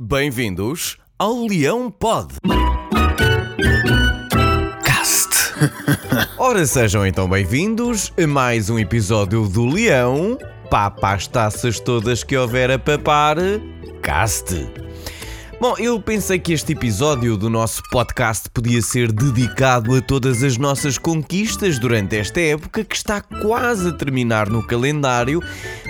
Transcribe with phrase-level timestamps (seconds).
[0.00, 2.34] Bem-vindos ao Leão Pod.
[4.84, 5.28] Cast.
[6.38, 10.38] Ora, sejam então bem-vindos a mais um episódio do Leão.
[10.70, 13.38] Papa as taças todas que houver a papar.
[14.00, 14.70] Cast.
[15.60, 20.56] Bom, eu pensei que este episódio do nosso podcast podia ser dedicado a todas as
[20.56, 25.42] nossas conquistas durante esta época que está quase a terminar no calendário,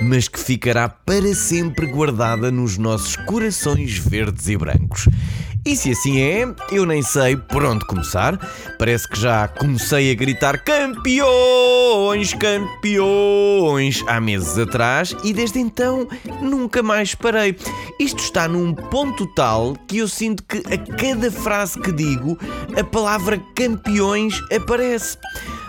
[0.00, 5.08] mas que ficará para sempre guardada nos nossos corações verdes e brancos.
[5.66, 8.38] E se assim é, eu nem sei por onde começar.
[8.78, 16.06] Parece que já comecei a gritar campeões, campeões há meses atrás e desde então
[16.40, 17.56] nunca mais parei.
[17.98, 22.38] Isto está num ponto tal que eu sinto que a cada frase que digo
[22.78, 25.18] a palavra campeões aparece.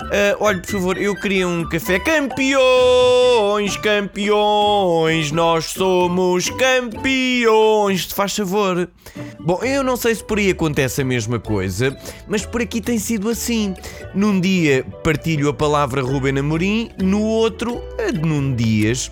[0.07, 1.99] Uh, olha, por favor, eu queria um café.
[1.99, 8.07] Campeões, campeões, nós somos campeões.
[8.07, 8.89] Te faz favor.
[9.39, 12.97] Bom, eu não sei se por aí acontece a mesma coisa, mas por aqui tem
[12.97, 13.75] sido assim.
[14.15, 19.11] Num dia partilho a palavra Ruben Amorim, no outro, a de Num Dias.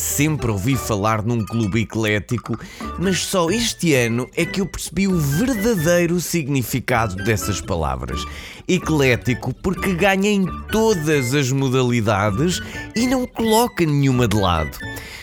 [0.00, 2.58] Sempre ouvi falar num clube eclético,
[2.98, 8.24] mas só este ano é que eu percebi o verdadeiro significado dessas palavras.
[8.66, 12.62] Eclético porque ganha em todas as modalidades
[12.96, 14.78] e não coloca nenhuma de lado.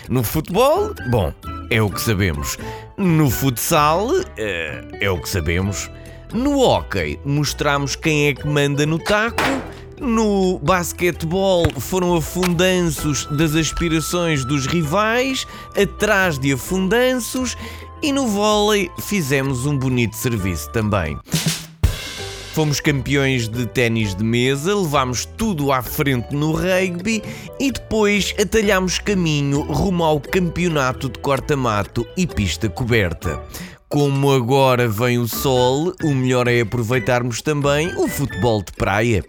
[0.07, 1.33] No futebol, bom,
[1.71, 2.55] é o que sabemos.
[2.95, 5.89] No futsal, é, é o que sabemos.
[6.31, 9.41] No hockey, mostramos quem é que manda no taco.
[9.99, 17.57] No basquetebol foram afundanços das aspirações dos rivais, atrás de afundanços,
[18.01, 21.17] e no vôlei fizemos um bonito serviço também.
[22.53, 27.23] Fomos campeões de ténis de mesa, levámos tudo à frente no rugby
[27.59, 33.41] e depois atalhámos caminho rumo ao campeonato de corta-mato e pista coberta.
[33.89, 39.23] Como agora vem o sol, o melhor é aproveitarmos também o futebol de praia.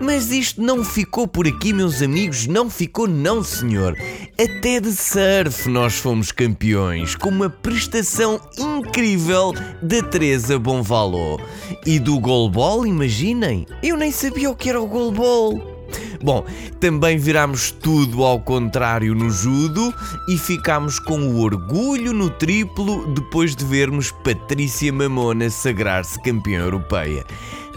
[0.00, 3.94] Mas isto não ficou por aqui, meus amigos, não ficou, não, senhor.
[4.32, 9.52] Até de surf nós fomos campeões, com uma prestação incrível
[9.82, 11.38] da Teresa Bonvaló.
[11.84, 15.80] E do goalball, imaginem, eu nem sabia o que era o goalball.
[16.22, 16.44] Bom,
[16.78, 19.92] também virámos tudo ao contrário no judo
[20.28, 27.24] e ficámos com o orgulho no triplo depois de vermos Patrícia Mamona sagrar-se campeã europeia.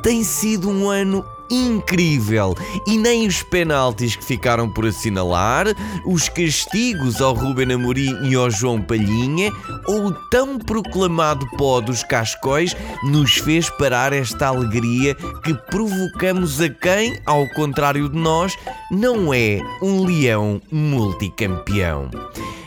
[0.02, 2.56] Tem sido um ano incrível.
[2.88, 5.68] E nem os penaltis que ficaram por assinalar,
[6.06, 9.52] os castigos ao Ruben Amorim e ao João Palhinha,
[9.88, 16.70] ou o tão proclamado pó dos cascóis nos fez parar esta alegria que provocamos a
[16.70, 18.58] quem, ao contrário de nós,
[18.90, 22.10] não é um leão multicampeão.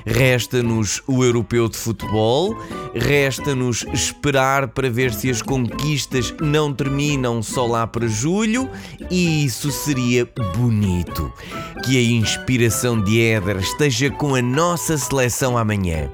[0.06, 2.56] Resta-nos o europeu de futebol,
[2.94, 8.71] resta-nos esperar para ver se as conquistas não terminam só lá para julho,
[9.11, 10.25] e isso seria
[10.56, 11.33] bonito.
[11.84, 16.09] Que a inspiração de Éder esteja com a nossa seleção amanhã.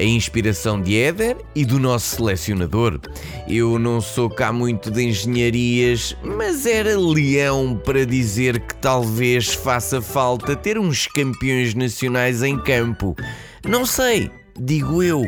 [0.00, 3.00] A inspiração de Éder e do nosso selecionador.
[3.48, 10.00] Eu não sou cá muito de engenharias, mas era leão para dizer que talvez faça
[10.00, 13.16] falta ter uns campeões nacionais em campo.
[13.68, 15.24] Não sei, digo eu,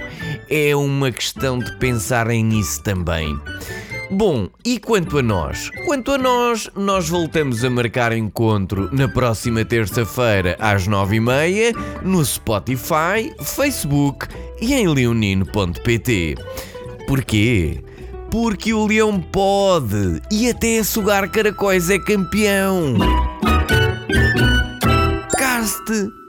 [0.48, 3.36] é uma questão de pensarem nisso também.
[4.10, 5.70] Bom, e quanto a nós?
[5.84, 11.72] Quanto a nós, nós voltamos a marcar encontro na próxima terça-feira às nove e meia
[12.02, 14.26] no Spotify, Facebook
[14.60, 16.34] e em leonino.pt.
[17.06, 17.84] Porquê?
[18.32, 22.96] Porque o leão pode e até sugar caracóis é campeão.
[25.38, 26.19] Caste!